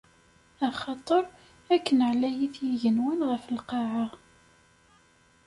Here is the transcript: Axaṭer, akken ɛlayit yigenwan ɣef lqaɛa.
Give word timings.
Axaṭer, 0.67 1.23
akken 1.73 1.99
ɛlayit 2.09 2.55
yigenwan 2.65 3.21
ɣef 3.31 3.43
lqaɛa. 3.57 4.05